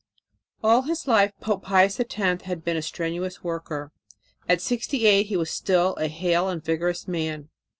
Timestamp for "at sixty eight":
4.49-5.27